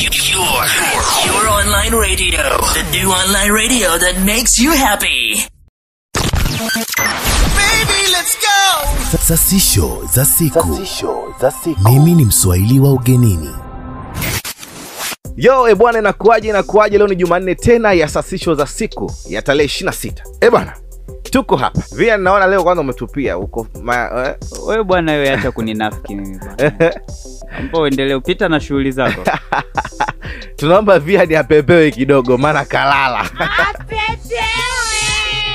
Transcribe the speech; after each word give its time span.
Your, 0.00 0.64
your 1.28 1.48
online 1.48 1.92
radio. 1.94 2.40
The 2.72 2.88
new 2.90 3.10
online 3.12 3.52
radio 3.52 3.98
that 3.98 4.16
makes 4.24 4.58
you 4.58 4.72
happy. 4.72 5.44
Sasisho 9.28 10.08
za 10.14 10.24
siku. 10.24 10.78
Mimi 11.84 12.14
ni 12.14 12.24
Mswahili 12.24 12.80
wa 12.80 12.92
ugenini. 12.92 13.50
Yo, 15.36 15.68
ebwana, 15.68 15.98
inakuaje 15.98 16.48
inakuaje? 16.48 16.98
Leo 16.98 17.06
ni 17.06 17.16
Jumanne 17.16 17.54
tena 17.54 17.92
ya 17.92 18.08
sasisho 18.08 18.54
za 18.54 18.66
siku 18.66 19.12
ya 19.28 19.42
tarehe 19.42 19.66
26. 19.84 20.12
E 20.40 20.50
bwana, 20.50 20.76
tuko 21.30 21.56
hapa. 21.56 21.82
Via, 21.92 22.16
naona 22.16 22.46
leo 22.46 22.62
kwanza 22.64 22.80
umetupia. 22.80 23.34
Huko 23.34 23.66
eh? 24.26 24.34
wewe 24.66 24.84
bwana 24.84 25.12
wewe 25.12 25.30
acha 25.30 25.52
kuninafiki 25.52 26.14
mimi 26.14 26.38
bwana. 26.38 28.16
Upita 28.16 28.48
na 28.48 28.60
shughuli 28.60 28.92
zako. 28.92 29.24
Tunaomba 30.56 30.98
via 30.98 31.24
ni 31.24 31.34
apepewe 31.36 31.90
kidogo, 31.90 32.38
maana 32.38 32.64
kalala. 32.64 33.30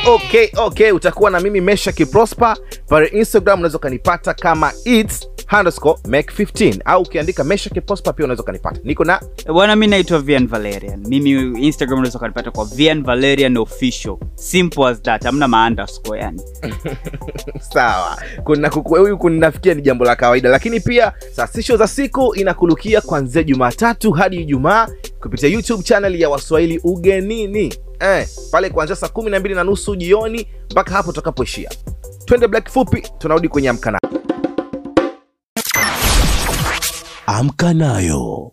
okay, 0.07 0.47
okay, 0.57 0.91
utakuwa 0.91 1.31
na 1.31 1.39
mimi 1.39 1.61
Mesha 1.61 1.91
Kiprosper. 1.91 2.57
Pale 2.87 3.07
Instagram, 3.07 3.59
unaweza 3.59 3.77
ukanipata 3.77 4.33
kama 4.33 4.71
its 4.85 5.27
underscore 5.51 5.99
make 6.07 6.33
15 6.43 6.81
au 6.85 7.01
ukiandika 7.01 7.43
Mesha 7.43 7.69
Kiprosper 7.69 8.15
pia 8.15 8.25
unaweza 8.25 8.43
ukanipata. 8.43 8.79
Niko 8.83 9.03
na 9.05 9.21
bwana 9.53 9.75
mi 9.75 9.87
naitwa 9.87 10.19
Vian 10.19 10.47
Valerian. 10.47 11.07
Mimi 11.07 11.31
Instagram 11.67 11.99
unaweza 11.99 12.17
ukanipata 12.19 12.51
kwa 12.51 12.65
Vian 12.65 13.03
Valerian 13.03 13.57
official. 13.57 14.17
Simple 14.35 14.85
as 14.87 15.01
that. 15.01 15.23
Hamna 15.23 15.47
ma 15.47 15.67
underscore 15.67 16.19
yani. 16.19 16.41
Sawa. 17.73 18.17
Kuna 18.43 18.67
huyu 18.69 19.17
kuninafikia 19.17 19.73
ni 19.73 19.81
jambo 19.81 20.05
la 20.05 20.15
kawaida. 20.15 20.49
Lakini 20.49 20.79
pia 20.79 21.13
sasisho 21.31 21.77
za 21.77 21.87
siku 21.87 22.35
inakulukia 22.35 23.01
kuanzia 23.01 23.43
jumatatu 23.43 24.11
hadi 24.11 24.37
ijumaa 24.41 24.87
kupitia 25.21 25.49
youtube 25.49 25.83
channel 25.83 26.21
ya 26.21 26.29
waswahili 26.29 26.79
ugenini. 26.83 27.73
Eh, 27.99 28.27
pale 28.51 28.69
kuanzia 28.69 28.95
saa 28.95 29.07
kumi 29.07 29.29
na 29.31 29.39
mbili 29.39 29.55
na 29.55 29.63
nusu 29.63 29.95
jioni 29.95 30.47
mpaka 30.71 30.91
hapo 30.93 31.11
tutakapoishia. 31.11 31.69
Twende 32.25 32.47
black 32.47 32.69
fupi 32.69 33.03
tunarudi 33.17 33.47
kwenye 33.49 33.69
amkana 33.69 33.99
Amka 37.27 37.73
nayo. 37.73 38.51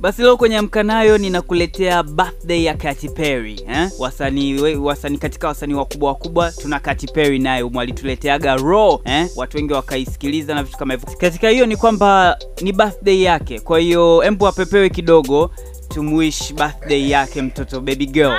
basi 0.00 0.22
leo 0.22 0.36
kwenye 0.36 0.60
mkanayo 0.60 1.18
ninakuletea 1.18 2.02
birthday 2.02 2.64
ya 2.64 2.74
Katy 2.74 3.08
Perry 3.08 3.64
eh? 3.68 3.90
wasanii 3.98 4.54
we- 4.60 4.76
wasanii 4.76 5.18
katika 5.18 5.48
wasanii 5.48 5.74
wakubwa 5.74 6.08
wakubwa 6.08 6.52
tuna 6.52 6.80
Katy 6.80 7.06
Perry 7.06 7.38
naye 7.38 7.62
umu 7.62 7.80
alituleteaga 7.80 8.56
raw 8.56 8.98
eh? 9.04 9.26
watu 9.36 9.56
wengi 9.56 9.72
wakaisikiliza 9.72 10.54
na 10.54 10.62
vitu 10.62 10.78
kama 10.78 10.94
hivyo 10.94 11.08
katika 11.18 11.48
hiyo 11.48 11.66
ni 11.66 11.76
kwamba 11.76 12.38
ni 12.60 12.72
birthday 12.72 13.22
yake 13.22 13.60
kwa 13.60 13.78
hiyo 13.78 14.22
embu 14.24 14.46
apepewe 14.46 14.90
kidogo 14.90 15.50
tumwish 15.88 16.54
birthday 16.54 17.08
yake 17.10 17.42
mtoto 17.42 17.80
baby 17.80 18.06
girl 18.06 18.38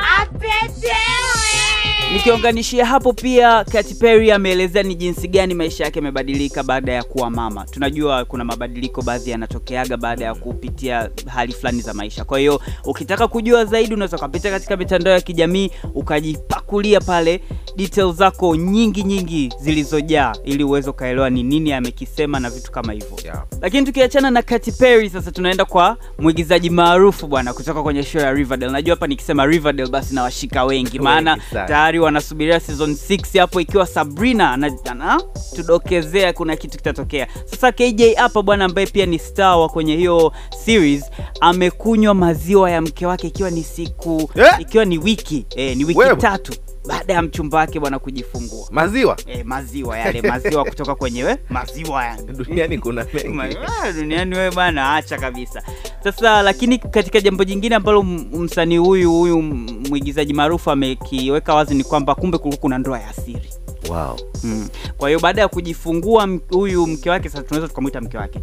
nikiunganishia 2.14 2.86
hapo 2.86 3.14
pia 3.14 3.64
Katy 3.64 3.94
Perry 3.95 4.31
ameelezea 4.31 4.84
ni 4.84 4.95
jinsi 4.95 5.28
gani 5.28 5.54
maisha 5.54 5.84
yake 5.84 6.00
yamebadilika 6.00 6.64
baada 6.64 6.94
ya 6.94 7.03
kuwa 7.03 7.30
mama. 7.30 7.66
Tunajua 7.66 8.26
kuna 8.26 8.44
mabadiliko 8.44 9.02
baadhi 9.02 9.31
yanatokeaga 9.31 9.98
baada 9.98 10.26
ya 10.26 10.36
kupitia 10.36 11.09
hali 11.28 11.53
fulani 11.53 11.81
za 11.81 11.94
maisha. 11.94 12.23
Kwa 12.23 12.40
hiyo 12.40 12.62
ukitaka 12.86 13.28
kujua 13.28 13.66
zaidi 13.66 13.94
unaweza 13.94 14.18
ukapita 14.18 14.50
katika 14.52 14.78
mitandao 14.78 15.14
ya 15.14 15.22
kijamii 15.22 15.72
ukajipakulia 15.95 17.00
pale 17.02 17.42
details 17.76 18.16
zako 18.16 18.56
nyingi 18.56 19.04
nyingi 19.04 19.50
zilizojaa 19.62 20.34
ili 20.44 20.64
uweze 20.64 20.90
ukaelewa 20.90 21.30
ni 21.30 21.44
nini 21.44 21.74
amekisema 21.74 22.40
na 22.40 22.50
vitu 22.50 22.72
kama 22.72 22.94
hivyo 22.94 23.08
Yeah. 23.24 23.44
lakini 23.62 23.86
tukiachana 23.86 24.32
na 24.32 24.42
Katy 24.42 24.72
Perry 24.72 25.10
sasa 25.10 25.32
tunaenda 25.32 25.66
kwa 25.66 25.98
mwigizaji 26.20 26.70
maarufu 26.70 27.28
bwana 27.28 27.54
kutoka 27.54 27.84
kwenye 27.84 28.04
show 28.04 28.22
ya 28.22 28.32
Riverdale. 28.34 28.72
Najua 28.72 28.96
hapa 28.96 29.08
nikisema 29.08 29.46
Riverdale 29.46 29.90
basi 29.90 30.16
nawashika 30.16 30.64
wengi, 30.66 31.00
maana 31.00 31.38
tayari 31.52 32.00
wanasubiria 32.00 32.60
season 32.60 32.92
6 32.92 33.40
hapo, 33.40 33.62
ikiwa 33.62 33.86
Sabrina 33.86 34.52
ana- 34.54 34.78
ana 34.92 35.22
tudokezea 35.56 36.34
kuna 36.34 36.56
kitu 36.56 36.78
kitatokea. 36.78 37.28
Sasa 37.46 37.72
KJ 37.72 38.14
hapa 38.16 38.42
bwana, 38.42 38.66
ambaye 38.66 38.88
pia 38.88 39.06
ni 39.06 39.20
star 39.20 39.58
wa 39.58 39.70
kwenye 39.70 39.96
hiyo 39.96 40.31
series, 40.66 41.04
amekunywa 41.42 42.14
maziwa 42.14 42.72
ya 42.72 42.81
mke 42.81 43.06
wake 43.06 43.28
ikiwa 43.28 43.50
ni 43.52 43.64
siku 43.64 44.31
yeah. 44.36 44.62
ikiwa 44.62 44.86
ni 44.86 44.98
wiki 44.98 45.46
eh, 45.56 45.78
ni 45.78 45.86
wiki 45.86 46.00
Wewe. 46.00 46.16
tatu 46.16 46.54
baada 46.88 47.14
ya 47.14 47.22
mchumba 47.22 47.58
wake 47.58 47.80
bwana 47.80 48.00
kujifungua. 48.00 48.68
maziwa 48.72 49.18
e, 49.28 49.44
maziwa 49.44 49.97
yale 49.97 50.22
maziwa 50.22 50.66
kutoka 50.66 50.96
kwenye 50.96 51.24
we, 51.24 51.38
maziwa 51.50 52.18
duniani 52.38 52.78
kuna 52.78 53.06
mengi 53.14 53.58
ah, 53.84 53.92
duniani 53.92 54.36
wewe 54.36 54.52
bana 54.52 54.96
acha 54.96 55.18
kabisa 55.18 55.64
sasa 56.03 56.42
lakini 56.42 56.78
katika 56.78 57.22
jambo 57.22 57.44
jingine 57.44 57.75
ambalo 57.75 58.03
msanii 58.03 58.78
huyu 58.78 59.12
huyu 59.12 59.42
mwigizaji 59.42 60.34
maarufu 60.34 60.72
amekiweka 60.72 61.53
wazi 61.56 61.75
ni 61.75 61.84
kwamba 61.84 62.16
kumbe 62.16 62.38
kulikuwa 62.38 62.62
kuna 62.62 62.78
ndoa 62.78 63.00
ya 63.00 63.13
siri 63.13 63.50
wow. 63.90 64.19
Mm. 64.44 64.69
Kwa 64.98 65.09
hiyo 65.09 65.19
baada 65.19 65.42
ya 65.42 65.48
kujifungua 65.48 66.30
huyu 66.52 66.88
mke 66.88 67.09
wake, 67.09 67.30
sasa 67.30 67.44
tunaweza 67.44 67.68
tukamwita 67.68 68.02
mke 68.02 68.18
wake, 68.18 68.40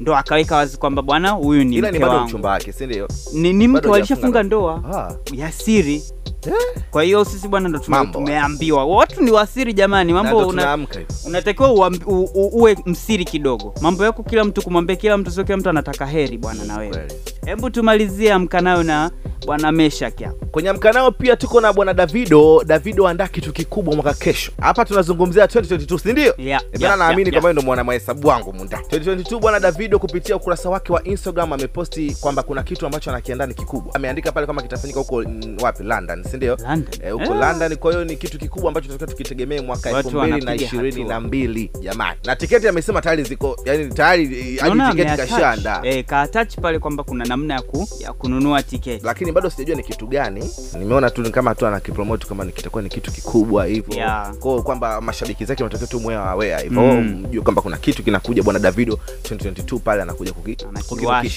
ndo 0.00 0.16
akaweka 0.16 0.56
wazi 0.56 0.76
kwamba 0.76 1.02
bwana, 1.02 1.30
huyu 1.30 1.64
ni 1.64 1.76
ila 1.76 1.90
mke 1.90 1.98
bado 1.98 2.28
wake 2.48 2.72
si 2.72 2.86
ndio 2.86 3.08
Ni, 3.32 3.52
ni 3.52 3.68
mke 3.68 3.88
walishafunga 3.88 4.42
ndoa 4.42 4.82
ah. 4.94 5.14
ya 5.36 5.52
siri. 5.52 6.02
Kwa 6.90 7.02
hiyo 7.02 7.24
sisi 7.24 7.48
bwana 7.48 7.68
ndo 7.68 7.78
tumeambiwa 8.12 8.84
watu 8.86 9.22
ni 9.22 9.30
wasiri 9.30 9.72
jamani, 9.72 10.12
mambo 10.12 10.36
una, 10.48 10.62
unatakiwa 11.26 11.72
uwe 12.34 12.76
msiri 12.86 13.24
kidogo. 13.24 13.74
Mambo 13.80 14.04
yako 14.04 14.22
kila 14.22 14.44
mtu 14.44 14.62
kumwambia 14.62 14.96
kila 14.96 15.18
mtu, 15.18 15.30
sio 15.30 15.44
kila 15.44 15.56
mtu 15.56 15.68
anataka 15.70 16.06
heri 16.06 16.38
bwana. 16.38 16.64
Na 16.64 16.76
wewe. 16.78 17.08
Hebu 17.48 17.70
tumalizie 17.70 18.32
amkanayo 18.32 18.82
na 18.82 19.10
bwana 19.46 19.72
Meshak 19.72 20.22
hapa. 20.22 20.46
kwenye 20.46 20.72
mkanao 20.72 21.10
pia 21.12 21.36
tuko 21.36 21.60
na 21.60 21.72
bwana 21.72 21.94
davido 21.94 22.62
davido 22.66 23.08
andaa 23.08 23.28
kitu 23.28 23.52
kikubwa 23.52 23.94
mwaka 23.94 24.14
kesho. 24.14 24.52
Hapa 24.60 24.84
tunazungumzia 24.84 25.44
2022 25.46 25.98
si 25.98 26.12
ndio? 26.12 26.34
Yeah, 26.38 26.62
yeah, 26.78 26.98
naamini 26.98 27.22
yeah, 27.30 27.32
kwamba 27.32 27.52
ndo 27.52 27.62
mwana 27.62 27.84
mahesabu 27.84 28.28
wangu 28.28 28.52
munda. 28.52 28.78
2022 28.90 29.38
bwana 29.40 29.60
davido 29.60 29.98
kupitia 29.98 30.36
ukurasa 30.36 30.70
wake 30.70 30.92
wa 30.92 31.04
instagram 31.04 31.52
ameposti 31.52 32.16
kwamba 32.20 32.42
kuna 32.42 32.62
kitu 32.62 32.86
ambacho 32.86 33.10
anakiandaa 33.10 33.46
ni 33.46 33.54
kikubwa. 33.54 33.94
Ameandika 33.94 34.32
pale 34.32 34.46
kama 34.46 34.62
kitafanyika 34.62 35.00
huko 35.00 35.24
wapi? 35.60 35.82
London 35.82 36.24
si 36.24 36.36
ndio. 36.36 36.56
Eh, 37.04 37.12
huko 37.12 37.24
Eh. 37.34 37.40
london. 37.40 37.76
Kwa 37.76 37.92
hiyo 37.92 38.04
ni 38.04 38.16
kitu 38.16 38.38
kikubwa 38.38 38.68
ambacho 38.68 38.86
tunataka 38.86 39.10
tukitegemee 39.12 39.60
mwaka 39.60 39.90
Watu 39.92 40.08
elfu 40.08 40.18
mbili 40.18 40.30
na 40.30 40.34
wanapiga 40.50 40.66
ishirini 40.66 41.04
na 41.04 41.14
hatua. 41.14 41.28
mbili 41.28 41.70
jamani. 41.80 42.18
Na 42.24 42.36
tiketi 42.36 42.68
amesema 42.68 43.00
tayari 43.02 43.22
ziko 43.22 43.56
yani 43.64 43.86
tayari 43.94 44.24
eh, 44.40 44.58
hadi 44.60 44.80
tiketi 44.96 45.16
kashaandaa. 45.16 45.80
Eh, 45.84 46.04
kaatach 46.04 46.54
pale 46.60 46.78
kwamba 46.78 47.04
kuna 47.04 47.24
namna 47.38 47.54
ya, 47.54 47.62
ku, 47.62 47.88
ya 48.00 48.12
kununua 48.12 48.62
tiketi. 48.62 49.06
lakini 49.06 49.32
bado 49.32 49.50
sijajua 49.50 49.76
ni 49.76 49.82
kitu 49.82 50.06
gani 50.06 50.50
nimeona 50.78 51.10
tu 51.10 51.30
kama 51.32 51.54
tu 51.54 51.66
anakipromote 51.66 52.26
kama 52.26 52.46
kitakuwa 52.46 52.82
ni 52.82 52.88
kitu 52.88 53.12
kikubwa 53.12 53.66
hivyo 53.66 53.94
Yeah. 53.98 54.34
kwao 54.36 54.62
kwamba 54.62 55.00
mashabiki 55.00 55.44
zake 55.44 55.62
wanatakiwa 55.62 55.88
tu 55.90 56.00
mwe 56.00 56.14
awea 56.16 56.58
hivyo 56.58 56.82
Mm. 56.82 57.24
mjue 57.28 57.42
kwamba 57.42 57.62
kuna 57.62 57.76
kitu 57.76 58.02
kinakuja 58.02 58.42
bwana 58.42 58.58
davido 58.58 58.98
2022 59.22 59.78
pale 59.78 60.02
anakuja 60.02 60.32
kuki- 60.32 60.66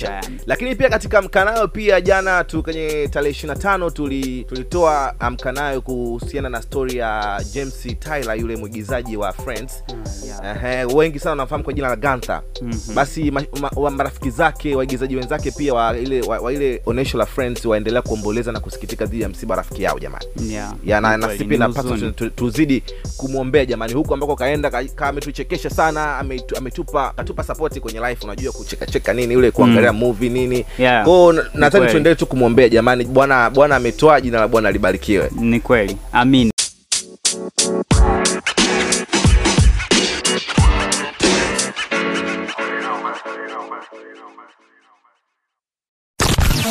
yani. 0.06 0.39
lakini 0.45 0.75
pia 0.75 0.89
katika 0.89 1.22
mkanayo 1.22 1.67
pia 1.67 2.01
jana 2.01 2.44
tu 2.44 2.63
kwenye 2.63 3.07
tarehe 3.12 3.31
25 3.31 3.91
tuli, 3.91 4.44
tulitoa 4.44 5.13
mkanayo 5.31 5.81
kuhusiana 5.81 6.50
na 6.50 6.62
story 6.62 6.97
ya 6.97 7.41
james 7.53 7.88
tyler 8.00 8.39
yule 8.39 8.56
mwigizaji 8.56 9.18
wa 9.18 9.33
friends 9.33 9.83
Ah, 9.88 10.25
yeah. 10.25 10.63
Ehe, 10.63 10.85
wengi 10.85 11.19
sana 11.19 11.29
wanamfahamu 11.29 11.63
kwa 11.63 11.73
jina 11.73 11.88
la 11.89 11.95
Gantha. 11.95 12.41
-hmm. 12.62 12.94
Basi 12.94 13.31
ma, 13.31 13.44
ma, 13.62 13.72
wa 13.75 13.91
marafiki 13.91 14.29
zake 14.29 14.75
waigizaji 14.75 15.16
wenzake 15.16 15.51
pia 15.51 15.73
wa 15.73 15.91
ile 15.97 16.22
wa, 16.22 16.40
wa 16.40 16.53
ile 16.53 16.81
onyesho 16.85 17.18
la 17.18 17.25
Friends 17.25 17.66
waendelea 17.66 18.02
kuomboleza 18.02 18.52
na 18.52 18.59
kusikitika 18.59 19.06
dhidi 19.06 19.24
ya 19.24 19.29
msiba 19.29 19.56
rafiki 19.56 19.84
yao 19.84 20.00
jamani. 20.00 20.25
Yeah. 20.50 20.74
Ya 20.85 21.02
na, 21.02 21.16
Ni 21.16 21.22
na 21.22 21.28
kweli, 21.28 21.38
sisi 21.40 21.50
ni 21.50 21.57
pia 21.57 21.68
napaswa 21.68 22.12
tuzidi 22.35 22.84
kumwombea 23.18 23.66
jamani, 23.66 23.94
huku 23.94 24.13
ambako 24.13 24.35
kaenda 24.35 24.69
ka- 24.69 24.84
ka 24.84 25.07
ametuchekesha 25.07 25.69
sana, 25.69 26.19
ametu- 26.19 26.57
ametupa 26.57 27.13
katupa 27.16 27.44
support 27.44 27.80
kwenye 27.80 28.00
life, 28.00 28.24
unajua 28.24 28.51
kucheka 28.53 28.85
cheka 28.85 29.13
nini 29.13 29.35
ule 29.35 29.51
kuangalia 29.51 29.94
movie 29.94 30.30
nini. 30.30 30.65
Yeah. 30.77 31.06
Kwao 31.06 31.33
nadhani 31.33 31.86
tuendelee 31.92 32.15
tu 32.15 32.25
kumwombea 32.25 32.69
jamani, 32.69 33.04
Bwana 33.06 33.50
Bwana 33.50 33.75
ametoa, 33.75 34.21
jina 34.21 34.39
la 34.39 34.48
Bwana 34.48 34.71
libarikiwe. 34.71 35.30
Ni 35.39 35.60
kweli. 35.60 35.98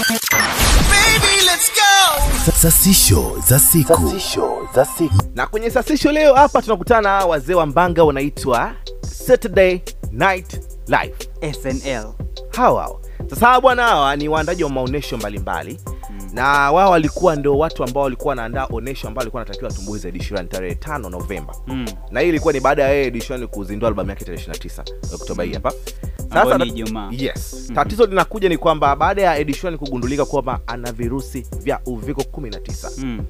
Amin. 0.09 0.21
Sasisho 2.57 3.37
za 4.75 4.85
siku. 4.85 5.15
na 5.35 5.47
kwenye 5.47 5.71
sasisho 5.71 6.13
leo 6.13 6.35
hapa 6.35 6.63
tunakutana 6.63 7.11
wazee 7.27 7.55
wa 7.55 7.67
mbanga 7.67 8.05
wanaitwa 8.05 8.73
saturday 9.27 9.81
night 10.13 10.61
live 10.87 11.15
SNL. 11.55 12.07
hawa 12.51 12.83
hawa. 12.83 13.01
sasa 13.31 13.61
bwana 13.61 13.83
hawa 13.83 14.17
ni 14.17 14.29
waandaji 14.29 14.65
wa 14.65 14.71
maonyesho 14.71 15.17
mbalimbali 15.17 15.81
na 16.33 16.73
wao 16.73 16.91
walikuwa 16.91 17.37
ndio 17.37 17.59
watu 17.59 17.85
ambao 17.85 18.03
walikuwa 18.03 18.29
wanaandaa 18.33 18.67
onyesho 18.73 19.09
ambao 19.09 19.21
walikuwa 19.21 19.41
wanatakiwa 19.41 19.71
tumbuize 19.71 20.09
edishoni 20.09 20.49
tarehe 20.49 20.75
5 20.75 21.11
novemba 21.11 21.55
Mm. 21.67 21.87
na 22.11 22.21
hii 22.21 22.29
ilikuwa 22.29 22.53
ni 22.53 22.61
baada 22.61 22.83
ya 22.83 22.89
yeye 22.89 23.07
edishoni 23.07 23.47
kuzindua 23.47 23.89
albamu 23.89 24.11
yake 24.11 24.25
tarehe 24.25 24.45
29 24.45 24.85
oktoba 25.15 25.45
hii 25.45 25.53
hapa 25.55 25.69
Ambao 25.69 26.10
ni 27.11 27.23
yes. 27.25 27.53
mm 27.55 27.67
-hmm. 27.71 27.75
tatizo 27.75 28.07
linakuja 28.07 28.49
ni 28.49 28.57
kwamba 28.59 28.97
baada 28.97 29.23
ya 29.23 29.39
Ed 29.39 29.55
Sheeran 29.55 29.79
kugundulika 29.79 30.25
kwamba 30.25 30.61
ana 30.67 30.93
virusi 30.93 31.47
vya 31.63 31.81
uviko 31.87 32.21
19 32.23 32.91
Mm. 33.05 33.25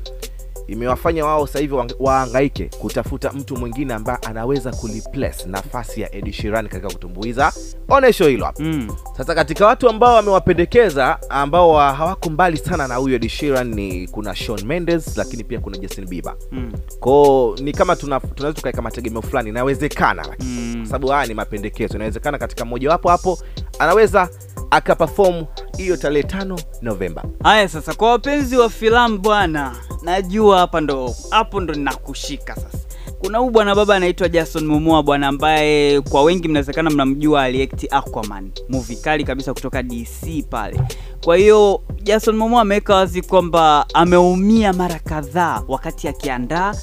Imewafanya 0.72 1.25
wao 1.26 1.46
sasa 1.46 1.58
hivi 1.58 1.75
wahangaike 1.99 2.70
kutafuta 2.78 3.32
mtu 3.32 3.56
mwingine 3.56 3.94
ambaye 3.94 4.19
anaweza 4.26 4.72
kuliplace 4.72 5.46
nafasi 5.46 6.00
ya 6.00 6.14
Ed 6.14 6.32
Sheeran 6.32 6.69
katika 6.69 6.88
kutumbuiza 6.88 7.52
onesho 7.88 8.28
hilo 8.28 8.44
hapa 8.46 8.62
Mm. 8.62 8.88
sasa 9.17 9.34
katika 9.34 9.67
watu 9.67 9.88
ambao 9.88 10.14
wamewapendekeza 10.14 11.19
ambao 11.31 11.70
wa- 11.70 11.93
hawako 11.94 12.31
mbali 12.31 12.56
sana 12.56 12.88
na 12.88 12.94
huyo 12.94 13.17
Ed 13.17 13.28
Sheeran 13.28 13.75
ni 13.75 14.08
kuna 14.08 14.34
Shawn 14.34 14.64
Mendes 14.64 15.17
lakini 15.17 15.44
pia 15.44 15.61
kuna 15.61 15.78
Justin 15.78 16.06
Bieber 16.06 16.34
Mm. 16.52 16.73
kwao 17.00 17.56
ni 17.62 17.73
kama 17.73 17.96
tuna- 17.96 18.20
tunaweza 18.20 18.56
tukaweka 18.56 18.82
mategemeo 18.82 19.23
fulani 19.23 19.49
inawezekana 19.49 20.23
lakini 20.28 20.50
Mm. 20.61 20.76
kwa 20.76 20.87
sababu 20.87 21.08
haya 21.08 21.26
ni 21.26 21.34
mapendekezo 21.34 21.94
inawezekana 21.94 22.38
katika 22.38 22.64
mmojawapo 22.64 23.08
hapo 23.08 23.38
anaweza 23.81 24.29
akaperform 24.71 25.44
hiyo 25.77 25.97
tarehe 25.97 26.23
tano 26.23 26.59
novemba 26.82 27.25
Haya 27.43 27.69
sasa, 27.69 27.94
kwa 27.94 28.11
wapenzi 28.11 28.56
wa 28.56 28.71
filamu 28.71 29.19
bwana, 29.19 29.77
najua 30.03 30.59
hapa 30.59 30.81
ndo 30.81 31.15
hapo 31.31 31.61
ndo 31.61 31.75
ninakushika 31.75 32.55
sasa. 32.55 32.79
Kuna 33.20 33.38
huyu 33.38 33.50
bwana 33.50 33.75
baba 33.75 33.96
anaitwa 33.96 34.28
Jason 34.28 34.64
Momoa 34.67 35.02
bwana, 35.02 35.28
ambaye 35.28 36.00
kwa 36.00 36.22
wengi 36.22 36.49
mnawezekana 36.49 36.90
mnamjua, 36.90 37.43
aliekti 37.43 37.88
Aquaman, 37.90 38.50
movie 38.69 38.96
kali 38.96 39.25
kabisa 39.25 39.55
kutoka 39.55 39.82
DC 39.82 40.43
pale. 40.50 40.81
Kwa 41.25 41.37
hiyo 41.37 41.81
Jason 42.02 42.37
Momoa 42.37 42.62
ameweka 42.62 42.94
wazi 42.94 43.22
kwamba 43.22 43.87
ameumia 43.94 44.72
mara 44.72 44.99
kadhaa 44.99 45.62
wakati 45.69 46.08
akiandaa 46.08 46.75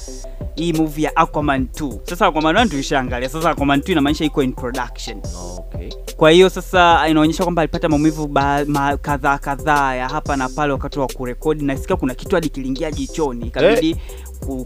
hii 0.54 0.72
movie 0.72 1.04
ya 1.04 1.16
Aquaman 1.16 1.68
2. 1.74 1.98
Sasa 2.02 2.26
Aquaman 2.26 2.56
1 2.56 2.68
tulishaangalia, 2.68 3.28
sasa 3.28 3.50
Aquaman 3.50 3.80
2 3.80 3.92
inamaanisha 3.92 4.24
iko 4.24 4.42
in 4.42 4.52
production. 4.52 5.22
okay. 5.58 5.88
Kwa 6.16 6.30
hiyo 6.30 6.50
sasa 6.50 7.08
inaonyesha 7.08 7.42
kwamba 7.42 7.62
alipata 7.62 7.88
maumivu 7.88 8.26
ba- 8.26 8.64
ma- 8.64 8.96
kadhaa 8.96 9.38
kadhaa 9.38 9.94
ya 9.94 10.08
hapa 10.08 10.36
na 10.36 10.48
pale 10.48 10.72
wakati 10.72 10.98
wa 10.98 11.06
kurekodi. 11.06 11.64
Nasikia 11.64 11.96
kuna 11.96 12.14
kitu 12.14 12.34
hadi 12.34 12.48
kiliingia 12.48 12.90
jichoni, 12.90 13.46
ikabidi 13.46 13.90
eh, 13.90 13.96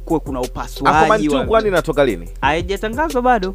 kuwe 0.05 0.21
kuna 0.21 0.41
upasuaji. 0.41 0.93
Wa- 1.35 1.41
2 1.63 1.69
inatoka 1.69 2.05
lini? 2.05 2.29
Haijatangazwa 2.41 3.23
bado. 3.23 3.55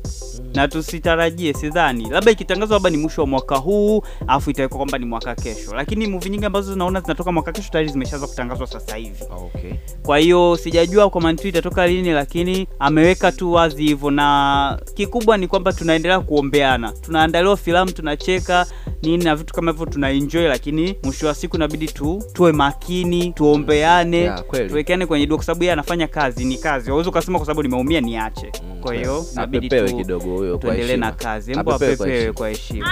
Na 0.56 0.68
tusitarajie, 0.68 1.54
sidhani, 1.54 2.10
labda 2.10 2.32
ikitangazwa 2.32 2.76
labda 2.76 2.90
ni 2.90 2.98
mwisho 2.98 3.22
wa 3.22 3.28
mwaka 3.28 3.56
huu, 3.56 4.02
alafu 4.28 4.50
itawekwa 4.50 4.78
kwamba 4.78 4.98
ni 4.98 5.06
mwaka 5.06 5.36
kesho, 5.36 5.76
lakini 5.76 6.08
movie 6.08 6.30
nyingi 6.32 6.46
ambazo 6.46 6.74
zinaona 6.74 7.02
zinatoka 7.02 7.32
mwaka 7.32 7.52
kesho 7.52 7.72
tayari 7.72 7.90
zimeshaanza 7.90 8.28
kutangazwa 8.28 8.68
sasa 8.68 8.96
hivi. 8.96 9.24
okay. 9.38 9.72
Kwa 10.06 10.18
hiyo 10.18 10.58
sijajua 10.58 11.10
kwa 11.10 11.22
2 11.22 11.48
itatoka 11.48 11.88
lini, 11.88 12.10
lakini 12.12 12.68
ameweka 12.80 13.32
tu 13.32 13.52
wazi 13.54 13.84
hivyo, 13.84 14.12
na 14.12 14.80
kikubwa 14.94 15.38
ni 15.38 15.48
kwamba 15.48 15.74
tunaendelea 15.74 16.20
kuombeana, 16.20 16.92
tunaandaliwa 16.92 17.58
filamu, 17.58 17.92
tunacheka 17.92 18.66
nini 19.02 19.24
na 19.24 19.36
vitu 19.36 19.54
kama 19.54 19.72
hivyo, 19.72 19.86
tunaenjoy, 19.86 20.48
lakini 20.48 20.96
mwisho 21.04 21.28
wa 21.28 21.36
siku 21.36 21.56
inabidi 21.56 21.88
tu 21.88 22.24
tuwe 22.34 22.52
makini, 22.52 23.32
tuombeane, 23.34 24.18
Yeah, 24.18 24.44
tuwekeane 24.70 25.06
kwenye 25.06 25.26
dua, 25.26 25.38
kwa 25.38 25.46
sababu 25.46 25.64
yeye 25.64 25.74
anafanya 25.74 26.08
kazi, 26.08 26.46
ni 26.46 26.58
kazi. 26.58 26.90
Hauwezi 26.90 27.10
ukasema 27.10 27.40
kwa 27.40 27.46
sababu 27.46 27.64
nimeumia 27.64 28.02
niache. 28.02 28.52
Mm, 28.64 28.82
Kwa 28.82 28.94
hiyo 28.94 29.26
inabidi 29.34 29.70
tu 29.70 29.96
kidogo 29.98 30.26
huyo 30.38 30.58
tuendelee 30.58 30.98
na 30.98 31.12
kazi, 31.12 31.52
embo 31.52 31.74
Apepewe 31.74 31.98
kwa 31.98 32.08
heshima. 32.10 32.34
kwa 32.34 32.50
heshima. 32.50 32.88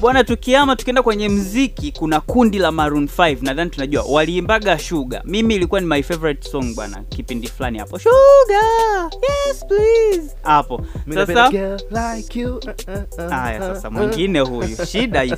Bwana, 0.00 0.24
tukiama 0.24 0.76
tukienda 0.76 1.02
kwenye 1.02 1.28
mziki, 1.28 1.92
kuna 1.92 2.20
kundi 2.20 2.58
la 2.58 2.72
Maroon 2.72 3.04
5 3.18 3.36
nadhani 3.40 3.70
tunajua, 3.70 4.02
waliimbaga 4.08 4.78
Sugar. 4.78 5.22
Mimi 5.24 5.54
ilikuwa 5.54 5.80
ni 5.80 5.86
my 5.86 6.02
favorite 6.02 6.48
song 6.50 6.74
bwana, 6.74 7.02
kipindi 7.08 7.48
fulani 7.48 7.78
hapo, 7.78 7.98
Sugar! 7.98 9.10
Yes 9.22 9.66
please, 9.68 10.36
hapo. 10.42 10.80
Sasa. 11.14 11.50
like 11.90 12.40
you. 12.40 12.54
Uh, 12.56 12.68
uh, 12.88 13.24
uh, 13.24 13.30
Haya 13.30 13.60
sasa, 13.60 13.90
mwingine 13.90 14.40
huyu. 14.40 14.76
Shida 14.90 15.22
hizi. 15.22 15.36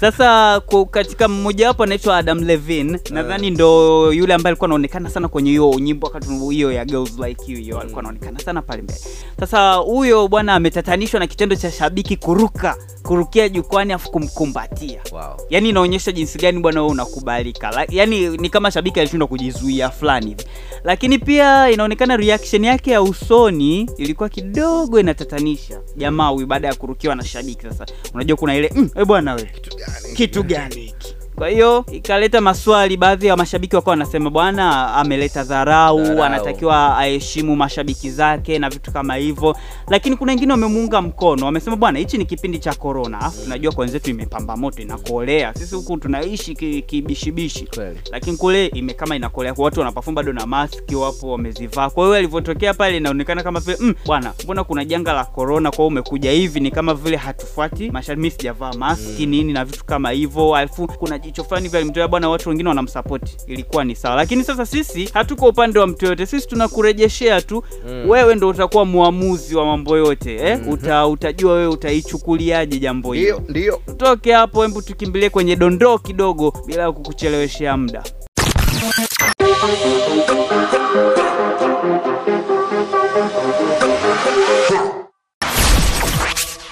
Sasa. 0.00 0.60
Katika 0.60 1.08
Katika 1.08 1.28
mmojawapo 1.28 1.82
anaitwa 1.82 2.16
Adam 2.16 2.38
Levine, 2.42 3.00
nadhani 3.10 3.50
ndo 3.50 4.12
yule 4.12 4.34
ambaye 4.34 4.50
alikuwa 4.50 4.66
anaonekana 4.68 5.10
sana 5.10 5.28
kwenye 5.28 5.50
hiyo 5.50 5.74
nyimbo 5.80 6.06
wakati 6.06 6.28
hiyo 6.50 6.72
ya 6.72 6.84
Girls 6.84 7.18
Like 7.18 7.52
You, 7.52 7.58
hiyo. 7.58 7.80
Alikuwa 7.80 8.00
anaonekana 8.00 8.38
sana 8.38 8.62
pale 8.62 8.82
mbele. 8.82 8.98
Sasa 9.40 9.74
huyo 9.74 10.28
bwana 10.28 10.54
ametatanishwa 10.54 11.20
na 11.20 11.26
kitendo 11.26 11.56
cha 11.56 11.70
shabiki 11.70 12.16
kuruka. 12.16 12.76
Kurukia 13.02 13.48
jukwani 13.78 13.92
afu 13.92 14.10
kumkumbatia? 14.10 15.00
Wow. 15.12 15.46
Yani 15.50 15.68
inaonyesha 15.68 16.12
jinsi 16.12 16.38
gani 16.38 16.60
bwana 16.60 16.80
wewe 16.80 16.92
unakubalika. 16.92 17.70
La, 17.70 17.86
yaani 17.90 18.28
ni 18.28 18.50
kama 18.50 18.70
shabiki 18.70 19.00
alishindwa 19.00 19.28
kujizuia 19.28 19.90
fulani 19.90 20.26
hivi. 20.26 20.44
Lakini 20.84 21.18
pia 21.18 21.70
inaonekana 21.70 22.16
reaction 22.16 22.64
yake 22.64 22.90
ya 22.90 23.02
usoni 23.02 23.90
ilikuwa 23.96 24.28
kidogo 24.28 25.00
inatatanisha. 25.00 25.80
Jamaa 25.96 26.28
huyu 26.28 26.46
baada 26.46 26.68
ya 26.68 26.74
kurukiwa 26.74 27.14
na 27.14 27.24
shabiki 27.24 27.62
sasa. 27.62 27.86
Unajua 28.14 28.36
kuna 28.36 28.56
ile 28.56 28.70
mm, 28.74 28.90
e 28.96 29.04
bwana 29.04 29.34
we 29.34 29.42
Kitu 29.44 29.76
gani? 29.76 30.14
kitu 30.16 30.42
gani 30.42 30.94
kwa 31.38 31.48
hiyo 31.48 31.84
ikaleta 31.92 32.40
maswali 32.40 32.96
baadhi 32.96 33.26
ya 33.26 33.36
mashabiki 33.36 33.76
wakawa 33.76 33.90
wanasema 33.90 34.30
bwana 34.30 34.94
ameleta 34.94 35.44
dharau 35.44 35.98
Dharau. 36.02 36.22
anatakiwa 36.22 36.98
aheshimu 36.98 37.56
mashabiki 37.56 38.10
zake 38.10 38.58
na 38.58 38.70
vitu 38.70 38.92
kama 38.92 39.14
hivyo. 39.14 39.56
Lakini 39.88 40.16
kuna 40.16 40.32
wengine 40.32 40.52
wamemuunga 40.52 41.02
mkono 41.02 41.46
wamesema 41.46 41.76
bwana 41.76 41.98
hichi 41.98 42.18
ni 42.18 42.24
kipindi 42.26 42.58
cha 42.58 42.74
corona. 42.74 43.20
Afu 43.20 43.42
tunajua 43.42 43.72
kwa 43.72 43.82
wenzetu 43.82 44.10
imepamba 44.10 44.56
moto 44.56 44.82
inakolea. 44.82 45.54
Sisi 45.54 45.74
huku 45.74 45.96
tunaishi 45.96 46.54
kibishibishi. 46.86 47.64
Ki 47.64 47.80
lakini 48.10 48.36
kule 48.36 48.66
ime 48.66 48.94
kama 48.94 49.16
inakolea 49.16 49.54
kwa 49.54 49.64
watu 49.64 49.80
wanapafum 49.80 50.14
bado 50.14 50.32
na 50.32 50.46
maski 50.46 50.94
wapo 50.94 51.30
wamezivaa. 51.32 51.90
Kwa 51.90 52.04
hiyo 52.04 52.16
alivyotokea 52.16 52.74
pale 52.74 52.96
inaonekana 52.96 53.42
kama 53.42 53.60
vile 53.60 53.76
mm, 53.80 53.94
bwana 54.06 54.32
mbona 54.44 54.64
kuna 54.64 54.84
janga 54.84 55.12
la 55.12 55.24
corona 55.24 55.70
kwa 55.70 55.76
hiyo 55.76 55.86
umekuja 55.88 56.30
hivi? 56.30 56.60
Ni 56.60 56.70
kama 56.70 56.94
vile 56.94 57.16
hatufuati 57.16 57.90
masharti 57.90 58.20
mimi 58.20 58.30
sijavaa 58.30 58.72
maski 58.72 59.26
nini 59.26 59.52
na 59.52 59.64
vitu 59.64 59.84
kama 59.84 60.10
hivyo. 60.10 60.56
Alafu 60.56 60.86
kuna 60.86 61.18
jicho 61.28 61.44
fulani 61.44 61.66
hivi 61.66 61.76
alimtolea 61.76 62.08
bwana 62.08 62.28
watu 62.28 62.48
wengine 62.48 62.68
wanamsapoti 62.68 63.36
ilikuwa 63.46 63.84
ni 63.84 63.96
sawa. 63.96 64.16
Lakini 64.16 64.44
sasa 64.44 64.66
sisi 64.66 65.10
hatuko 65.14 65.48
upande 65.48 65.78
wa 65.78 65.86
mtu 65.86 66.04
yoyote. 66.04 66.26
Sisi 66.26 66.48
tunakurejeshea 66.48 67.40
tu. 67.40 67.64
Mm. 67.88 68.10
wewe 68.10 68.34
ndo 68.34 68.48
utakuwa 68.48 68.84
muamuzi 68.84 69.56
wa 69.56 69.64
mambo 69.66 69.96
yote 69.96 70.34
eh? 70.36 70.60
Uta, 70.68 71.06
utajua 71.06 71.52
wewe 71.52 71.66
utaichukuliaje 71.66 72.78
jambo 72.78 73.12
hilo. 73.12 73.38
Ndio, 73.38 73.50
ndio. 73.50 73.80
tutoke 73.86 74.32
hapo 74.32 74.62
hebu 74.62 74.82
tukimbilie 74.82 75.30
kwenye 75.30 75.56
dondoo 75.56 75.98
kidogo 75.98 76.52
bila 76.66 76.82
ya 76.82 76.92
kukucheleweshea 76.92 77.76
muda. 77.76 78.02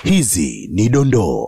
Hizi 0.05 0.69
ni 0.73 0.89
dondoo. 0.89 1.47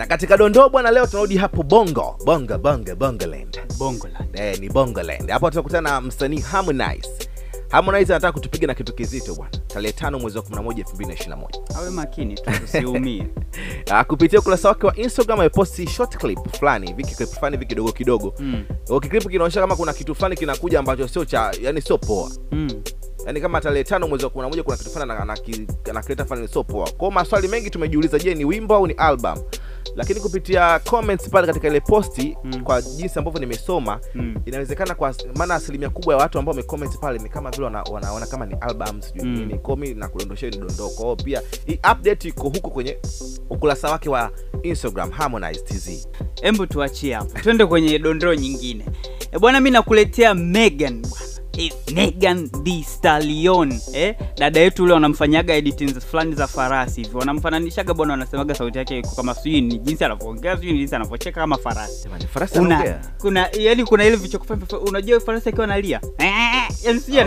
Na 0.00 0.06
katika 0.06 0.36
dondoo 0.36 0.68
bwana 0.68 0.90
leo 0.90 1.06
tunarudi 1.06 1.36
hapo 1.36 1.62
bongo 1.62 2.18
bongo 2.24 2.58
bongo 2.58 2.94
bongoland. 2.96 3.60
Bongoland. 3.78 4.28
Eh, 4.40 4.60
ni 4.60 4.68
bongoland. 4.68 5.30
Hapo 5.30 5.50
tutakutana 5.50 5.90
na 5.90 6.00
msanii 6.00 6.40
harmonize. 6.40 7.10
Harmonize 7.70 8.12
anataka 8.14 8.32
kutupiga 8.32 8.66
na 8.66 8.74
kitu 8.74 8.94
kizito 8.94 9.34
bwana. 9.34 9.50
Tarehe 9.66 9.92
tano 9.92 10.18
mwezi 10.18 10.38
wa 10.38 10.44
11 10.44 10.82
2021 10.82 11.76
awe 11.76 11.90
makini 11.90 12.34
tu 12.34 12.50
usiumie. 12.64 13.26
Ah, 13.90 14.04
kupitia 14.04 14.38
ukurasa 14.38 14.68
wake 14.68 14.86
wa 14.86 14.96
instagram 14.96 15.40
ameposti 15.40 15.86
short 15.86 16.16
clip 16.16 16.38
fulani 16.58 16.92
viki 16.92 17.14
clip 17.14 17.28
fulani 17.28 17.56
viki 17.56 17.68
kidogo 17.68 17.92
kidogo. 17.92 18.34
Mm. 18.38 18.64
kiklipu 19.02 19.28
kinaonyesha 19.28 19.60
kama 19.60 19.76
kuna 19.76 19.92
kitu 19.92 20.14
fulani 20.14 20.36
kinakuja 20.36 20.78
ambacho 20.78 21.08
sio 21.08 21.24
cha 21.24 21.52
yani 21.62 21.80
sio 21.80 21.98
poa. 21.98 22.30
Mm. 22.52 22.82
Yani 23.26 23.40
kama 23.40 23.60
tarehe 23.60 23.84
tano 23.84 24.08
mwezi 24.08 24.24
wa 24.24 24.30
11 24.30 24.62
kuna 24.62 24.76
kitu 24.76 24.90
fulani 24.90 25.12
ana- 25.12 25.24
anaki- 25.34 25.66
anakileta 25.90 26.24
fulani 26.24 26.48
sio 26.48 26.64
poa 26.64 26.90
kwao 26.90 27.10
maswali 27.10 27.48
mengi 27.48 27.70
tumejiuliza 27.70 28.18
je 28.18 28.34
ni 28.34 28.44
wimbo 28.44 28.74
au 28.74 28.86
ni 28.86 28.92
album 28.92 29.38
lakini 29.96 30.20
kupitia 30.20 30.78
comments 30.78 31.28
pale 31.30 31.46
katika 31.46 31.68
ile 31.68 31.80
posti 31.80 32.36
Mm. 32.44 32.62
kwa 32.64 32.82
jinsi 32.82 33.18
ambavyo 33.18 33.40
nimesoma 33.40 34.00
Mm. 34.14 34.34
inawezekana 34.46 34.94
kwa 34.94 35.14
maana 35.36 35.54
asilimia 35.54 35.90
kubwa 35.90 36.14
ya 36.14 36.20
watu 36.20 36.38
ambao 36.38 36.52
wamecomment 36.52 36.98
pale 36.98 37.18
ni 37.18 37.28
kama 37.28 37.50
vile 37.50 37.64
wana- 37.64 37.82
wana 38.12 38.26
kama 38.26 38.46
ni 38.46 38.54
album 38.60 39.02
sijui 39.02 39.24
Mm. 39.24 39.36
nini 39.38 39.58
komi 39.58 39.94
na 39.94 40.08
kudondoshea 40.08 40.50
ni 40.50 40.56
dondoo 40.56 40.88
kwao 40.88 41.16
pia 41.16 41.42
hii 41.66 41.74
update 41.92 42.28
iko 42.28 42.42
huko 42.48 42.70
kwenye 42.70 42.98
ukurasa 43.50 43.90
wake 43.90 44.08
wa 44.08 44.30
instagram 44.62 45.10
harmonize 45.10 45.60
tz 45.60 46.06
Embo 46.42 46.66
tuachie 46.66 47.14
hapo, 47.14 47.38
twende 47.38 47.66
kwenye 47.66 47.98
dondoo 47.98 48.34
nyingine. 48.34 48.84
E 49.32 49.38
bwana, 49.38 49.60
mi 49.60 49.70
nakuletea 49.70 50.34
Megan 50.34 51.02
bwana. 51.02 51.26
Eh, 51.58 51.70
Megan 51.94 52.48
the 52.64 52.82
Stallion 52.82 53.80
eh, 53.94 54.14
dada 54.38 54.60
yetu 54.60 54.84
ule 54.84 54.92
wanamfanyaga 54.92 55.54
editing 55.54 56.00
fulani 56.00 56.34
za 56.34 56.46
farasi 56.46 57.02
hivi, 57.02 57.16
wanamfananishaga 57.16 57.94
bwana, 57.94 58.12
wanasemaga 58.12 58.54
sauti 58.54 58.78
yake 58.78 58.98
iko 58.98 59.08
kama 59.16 59.34
sijui 59.34 59.60
ni 59.60 59.78
jinsi 59.78 60.04
anavyoongea, 60.04 60.56
sijui 60.56 60.72
ni 60.72 60.78
jinsi 60.78 60.94
anavyocheka 60.94 61.40
kama 61.40 61.56
farasi. 61.58 62.08
Kuna 62.58 62.76
kuna 63.20 63.48
yani 63.58 63.84
kuna 63.84 64.04
ile 64.04 64.16
fulani, 64.44 64.64
unajua 64.88 65.20
farasi 65.20 65.48
akiwa 65.48 65.64
analia. 65.64 66.00
yani 66.18 66.59
sijui 66.80 67.20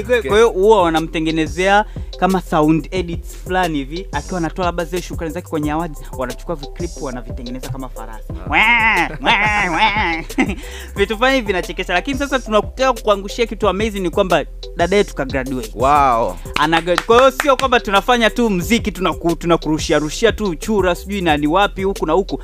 Okay. 0.00 0.28
kwa 0.30 0.36
hiyo 0.36 0.48
huwa 0.48 0.82
wanamtengenezea 0.82 1.84
kama 2.18 2.40
sound 2.42 2.88
edits 2.90 3.36
fulani 3.36 3.78
hivi, 3.78 4.06
akiwa 4.12 4.38
anatoa 4.38 4.64
labda 4.64 4.84
zile 4.84 5.02
shukrani 5.02 5.32
zake 5.32 5.48
kwenye 5.48 5.70
awards, 5.72 5.98
wanachukua 6.18 6.54
viclip 6.54 6.90
wanavitengeneza 7.02 7.68
kama 7.68 7.88
farasi. 7.88 8.32
Wah. 8.48 9.10
vitu 10.96 11.16
fulani 11.16 11.34
hivi 11.34 11.46
vinachekesha, 11.46 11.92
lakini 11.92 12.18
sasa 12.18 12.38
tunakutaka 12.38 13.00
kuangushia 13.02 13.46
kitu 13.46 13.68
amazing 13.68 14.00
ni 14.00 14.10
kwamba 14.10 14.44
dada 14.76 14.96
yetu 14.96 15.14
ka 15.14 15.24
graduate. 15.24 15.72
Wow. 15.74 16.36
Ana 16.58 16.82
kwa 17.06 17.18
hiyo 17.18 17.30
sio 17.30 17.56
kwamba 17.56 17.80
tunafanya 17.80 18.30
tu 18.30 18.50
mziki 18.50 18.90
tunaku- 18.90 19.36
tunakurushia 19.36 19.98
rushia 19.98 20.32
tu 20.32 20.44
uchura 20.44 20.94
sijui 20.94 21.20
nani 21.20 21.46
wapi 21.46 21.82
huku 21.82 22.06
na 22.06 22.12
huku. 22.12 22.42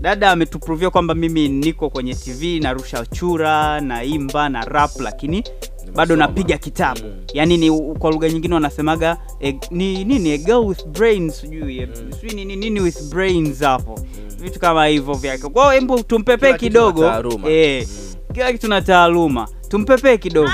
Dada 0.00 0.30
ametuprovia 0.30 0.90
kwamba 0.90 1.14
mimi 1.14 1.48
niko 1.48 1.90
kwenye 1.90 2.14
tv 2.14 2.60
narusha 2.60 3.06
chura 3.06 3.80
naimba 3.80 4.48
na 4.48 4.64
rap 4.64 5.00
lakini 5.00 5.44
bado 5.94 6.16
napiga 6.16 6.58
kitabu. 6.58 7.00
Mm. 7.04 7.24
yani 7.34 7.56
ni 7.56 7.70
kwa 7.98 8.10
lugha 8.10 8.28
nyingine 8.28 8.54
wanasemaga 8.54 9.16
e, 9.40 9.58
ni 9.70 10.04
nini 10.04 10.32
a 10.32 10.38
girl 10.38 10.58
with 10.66 10.86
brains 10.86 11.40
sijui 11.40 11.86
mm. 11.86 12.12
sijui 12.20 12.34
nini 12.34 12.56
nini 12.56 12.80
with 12.80 13.02
brains 13.10 13.60
hapo. 13.60 14.00
Vitu 14.40 14.58
kama 14.60 14.86
hivyo 14.86 15.14
vyake 15.14 15.48
kwao 15.48 15.70
hebu 15.70 16.02
tumpepee 16.02 16.52
kidogo. 16.58 17.02
eh, 17.50 17.88
kila 18.34 18.52
kitu 18.52 18.68
na 18.68 18.82
taaluma. 18.82 19.48
Tumpepee 19.68 20.16
kidogo 20.18 20.48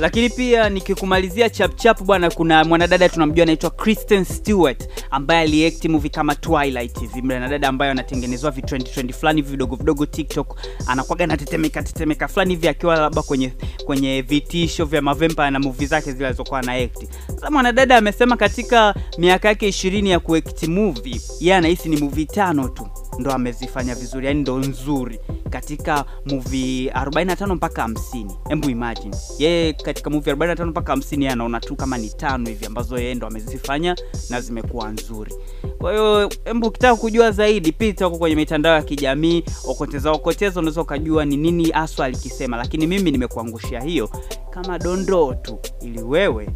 lakini 0.00 0.30
pia 0.30 0.68
nikikumalizia 0.70 1.50
chapchap 1.50 2.02
bwana 2.02 2.30
kuna 2.30 2.64
mwanadada 2.64 3.08
tunamjua 3.08 3.42
anaitwa 3.42 3.70
kristen 3.70 4.24
stewart 4.24 4.88
ambaye 5.10 5.40
aliekti 5.40 5.88
movie 5.88 6.10
kama 6.10 6.34
twilight 6.34 7.00
hivi. 7.00 7.22
Mwanadada 7.22 7.68
ambaye 7.68 7.90
anatengenezwa 7.90 8.50
vitrendi 8.50 8.90
trendi 8.90 9.12
fulani 9.12 9.40
hivi 9.40 9.50
vidogo 9.50 9.76
vidogo 9.76 10.06
tiktok 10.06 10.58
anakwaga 10.86 11.26
natetemeka 11.26 11.82
tetemeka 11.82 12.28
fulani 12.28 12.54
hivi 12.54 12.68
akiwa 12.68 12.96
labda 12.96 13.22
kwenye 13.22 13.52
kwenye 13.86 14.22
vitisho 14.22 14.84
vya 14.84 15.02
mavempa 15.02 15.50
na 15.50 15.58
movie 15.60 15.86
zake 15.86 16.12
zile 16.12 16.26
alizokuwa 16.26 16.62
na 16.62 16.76
ekti 16.78 17.08
sasa 17.34 17.50
mwanadada 17.50 17.96
amesema 17.96 18.36
katika 18.36 18.94
miaka 19.18 19.48
yake 19.48 19.68
ishirini 19.68 20.10
ya 20.10 20.20
kuekti 20.20 20.66
movie 20.66 21.20
yeye 21.40 21.54
anahisi 21.54 21.88
ni 21.88 21.96
movie 21.96 22.24
tano 22.26 22.68
tu 22.68 22.88
ndo 23.18 23.32
amezifanya 23.32 23.94
vizuri 23.94 24.26
yani 24.26 24.40
ndo 24.40 24.58
nzuri 24.58 25.20
katika 25.50 26.04
movie 26.26 26.90
45 26.90 27.54
mpaka 27.54 27.84
50 27.86 28.26
hebu 28.48 28.70
imagine. 28.70 29.16
Yeye 29.38 29.72
katika 29.72 30.10
movie 30.10 30.32
45 30.34 30.64
mpaka 30.66 30.94
50 30.94 31.18
yeye 31.20 31.30
anaona 31.32 31.60
tu 31.60 31.76
kama 31.76 31.98
ni 31.98 32.08
tano 32.10 32.48
hivi 32.48 32.66
ambazo 32.66 32.98
yeye 32.98 33.14
ndo 33.14 33.26
amezifanya 33.26 33.96
na 34.30 34.40
zimekuwa 34.40 34.90
nzuri. 34.90 35.34
Kwa 35.78 35.92
hiyo 35.92 36.30
hebu 36.44 36.66
ukitaka 36.66 36.96
kujua 36.96 37.30
zaidi 37.30 37.72
pita 37.72 38.04
huko 38.04 38.18
kwenye 38.18 38.36
mitandao 38.36 38.74
ya 38.74 38.82
kijamii 38.82 39.44
okoteza 39.68 40.10
okoteza 40.12 40.60
unaweza 40.60 40.80
ukajua 40.82 41.24
ni 41.24 41.36
nini 41.36 41.72
aswa 41.72 42.06
alikisema. 42.06 42.56
Lakini 42.56 42.86
mimi 42.86 43.10
nimekuangushia 43.10 43.80
hiyo 43.80 44.10
kama 44.50 44.78
dondoo 44.78 45.34
tu 45.34 45.58
ili 45.82 46.02
wewe 46.02 46.48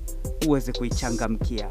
uweze 0.46 0.72
kuichangamkia 0.72 1.68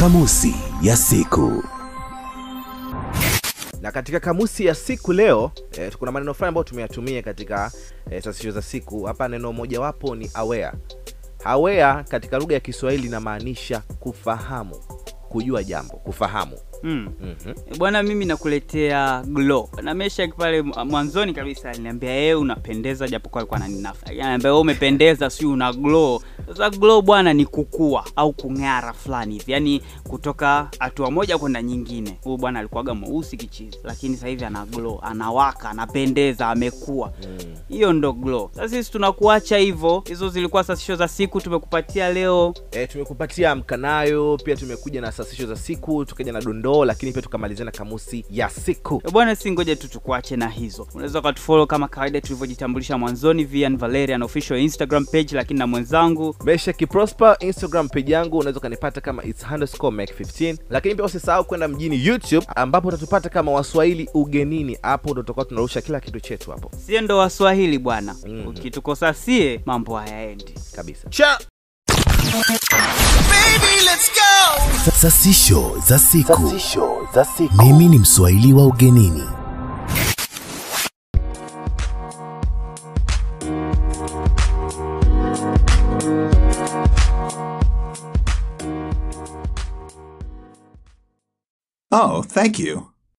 Kamusi 0.00 0.54
ya 0.82 0.96
siku. 0.96 1.64
na 3.80 3.92
katika 3.92 4.20
kamusi 4.20 4.64
ya 4.66 4.74
siku 4.74 5.12
leo 5.12 5.50
eh, 5.72 5.92
kuna 5.98 6.12
maneno 6.12 6.34
fulani 6.34 6.48
ambayo 6.48 6.64
tumeyatumia 6.64 7.22
katika 7.22 7.72
eh, 8.10 8.22
sasisho 8.22 8.50
za 8.50 8.62
siku 8.62 9.04
hapa 9.04 9.28
neno 9.28 9.52
mojawapo 9.52 10.14
ni 10.16 10.30
aware 10.34 10.72
aware 11.44 12.04
katika 12.04 12.38
lugha 12.38 12.54
ya 12.54 12.60
kiswahili 12.60 13.06
inamaanisha 13.06 13.80
kufahamu 13.80 14.76
kujua 15.28 15.64
jambo 15.64 15.94
kufahamu 15.96 16.58
mm. 16.82 17.08
mm-hmm. 17.20 17.78
bwana 17.78 18.02
mimi 18.02 18.24
nakuletea 18.24 19.22
glow 19.26 19.68
na 19.82 19.94
meshak 19.94 20.36
pale 20.36 20.62
mwanzoni 20.62 21.34
kabisa 21.34 21.70
aliniambia 21.70 22.10
yeye 22.10 22.34
unapendeza 22.34 23.08
japokuwa 23.08 23.40
alikuwa 23.40 23.60
ananinafa 23.60 24.06
ananiambia 24.06 24.50
wewe 24.50 24.60
umependeza 24.60 25.30
si 25.30 25.46
una 25.46 25.72
glow 25.72 26.22
sasa 26.50 26.70
glow 26.70 27.02
bwana 27.02 27.32
ni 27.32 27.46
kukua 27.46 28.04
au 28.16 28.32
kung'ara 28.32 28.92
fulani 28.92 29.34
hivi 29.34 29.52
yani 29.52 29.82
kutoka 30.08 30.70
hatua 30.78 31.10
moja 31.10 31.38
kwenda 31.38 31.62
nyingine. 31.62 32.18
Huyu 32.24 32.36
bwana 32.36 32.58
alikuwaga 32.58 32.94
mweusi 32.94 33.36
kichizi 33.36 33.78
lakini 33.84 34.14
sasa 34.14 34.28
hivi 34.28 34.44
ana 34.44 34.66
glow 34.66 34.98
anawaka 35.02 35.70
anapendeza 35.70 36.48
amekua. 36.48 37.12
hiyo 37.68 37.92
ndo 37.92 38.12
glow. 38.12 38.50
Sasa 38.54 38.68
sisi 38.68 38.90
tunakuacha 38.92 39.56
hivyo. 39.56 40.02
Hizo 40.06 40.28
zilikuwa 40.28 40.64
sasisho 40.64 40.96
za 40.96 41.08
siku 41.08 41.40
tumekupatia 41.40 42.12
leo. 42.12 42.54
E, 42.72 42.86
tumekupatia 42.86 43.54
mkanayo 43.54 44.38
pia 44.44 44.56
tumekuja 44.56 45.00
na 45.00 45.12
sasisho 45.12 45.46
za 45.46 45.56
siku 45.56 46.04
tukaja 46.04 46.32
na 46.32 46.40
dondoo 46.40 46.84
lakini 46.84 47.12
pia 47.12 47.22
tukamalizia 47.22 47.64
na 47.64 47.70
kamusi 47.70 48.24
ya 48.30 48.48
siku. 48.50 49.02
E 49.08 49.10
bwana 49.10 49.36
si 49.36 49.50
ngoja 49.50 49.76
tu 49.76 49.88
tukuache 49.88 50.36
na 50.36 50.48
hizo. 50.48 50.86
Unaweza 50.94 51.18
ukatufollow 51.18 51.66
kama 51.66 51.88
kawaida 51.88 52.20
tulivyojitambulisha 52.20 52.98
mwanzoni 52.98 53.44
vian 53.44 53.76
valerian 53.76 54.22
official 54.22 54.60
instagram 54.60 55.04
page 55.06 55.36
lakini 55.36 55.58
na 55.58 55.66
mwenzangu 55.66 56.32
mesha 56.44 56.72
Prosper. 56.72 57.36
instagram 57.40 57.88
page 57.88 58.12
yangu 58.12 58.38
unaweza 58.38 58.58
ukanipata 58.58 59.00
kama 59.00 59.24
its 59.24 59.44
underscore 59.54 59.96
Mac 59.96 60.10
15 60.20 60.56
lakini 60.70 60.94
pia 60.94 61.04
usisahau 61.04 61.44
kwenda 61.44 61.68
mjini 61.68 62.06
youtube 62.06 62.46
ambapo 62.56 62.88
utatupata 62.88 63.28
kama 63.28 63.52
waswahili 63.52 64.08
ugenini 64.14 64.78
hapo 64.82 65.10
ndo 65.10 65.22
tutakuwa 65.22 65.44
tunarusha 65.44 65.80
kila 65.80 66.00
kitu 66.00 66.20
chetu 66.20 66.50
hapo 66.50 66.70
sie 66.86 67.00
ndo 67.00 67.18
waswahili 67.18 67.78
bwana 67.78 68.16
Mhm. 68.26 68.46
ukitukosa 68.48 69.14
sie 69.14 69.60
mambo 69.66 69.96
hayaendi 69.96 70.54
kabisa 70.76 71.08
cha 71.08 71.38
Sasisho 75.00 75.72
za 75.88 75.98
siku. 75.98 76.32
Sasisho 76.50 77.08
za 77.14 77.24
siku. 77.24 77.54
Mimi 77.62 77.88
ni 77.88 77.98
Mswahili 77.98 78.52
wa 78.52 78.66
ugenini. 78.66 79.22
Oh, 91.92 92.22
thank 92.22 92.58
you. 92.58 92.92